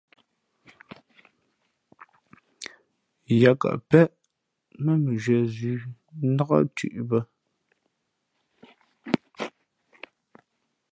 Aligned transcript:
Yāā 3.41 3.53
kαʼ 3.61 3.75
péʼ 3.89 4.11
mά 4.83 4.91
mʉnzhwīē 5.03 5.39
zʉ̄ 5.55 5.79
nák 6.35 6.49
thʉ̄ʼ 6.75 6.97
bᾱ. 7.09 7.19